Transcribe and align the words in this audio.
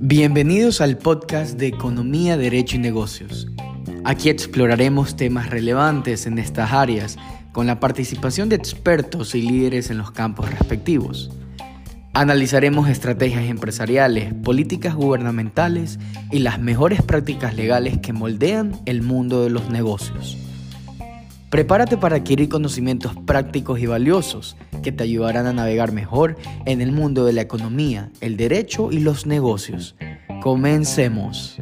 Bienvenidos 0.00 0.80
al 0.80 0.96
podcast 0.96 1.58
de 1.58 1.66
Economía, 1.66 2.36
Derecho 2.36 2.76
y 2.76 2.78
Negocios. 2.78 3.46
Aquí 4.04 4.30
exploraremos 4.30 5.16
temas 5.16 5.50
relevantes 5.50 6.26
en 6.26 6.38
estas 6.38 6.72
áreas 6.72 7.18
con 7.52 7.66
la 7.66 7.78
participación 7.78 8.48
de 8.48 8.56
expertos 8.56 9.34
y 9.34 9.42
líderes 9.42 9.90
en 9.90 9.98
los 9.98 10.12
campos 10.12 10.50
respectivos. 10.50 11.30
Analizaremos 12.14 12.88
estrategias 12.88 13.44
empresariales, 13.44 14.32
políticas 14.32 14.94
gubernamentales 14.94 15.98
y 16.30 16.38
las 16.38 16.58
mejores 16.58 17.02
prácticas 17.02 17.54
legales 17.54 17.98
que 17.98 18.12
moldean 18.12 18.80
el 18.86 19.02
mundo 19.02 19.44
de 19.44 19.50
los 19.50 19.68
negocios. 19.70 20.38
Prepárate 21.50 21.96
para 21.96 22.16
adquirir 22.16 22.50
conocimientos 22.50 23.12
prácticos 23.26 23.80
y 23.80 23.86
valiosos 23.86 24.56
que 24.82 24.92
te 24.92 25.04
ayudarán 25.04 25.46
a 25.46 25.52
navegar 25.54 25.92
mejor 25.92 26.36
en 26.66 26.82
el 26.82 26.92
mundo 26.92 27.24
de 27.24 27.32
la 27.32 27.40
economía, 27.40 28.10
el 28.20 28.36
derecho 28.36 28.92
y 28.92 29.00
los 29.00 29.24
negocios. 29.26 29.96
Comencemos. 30.42 31.58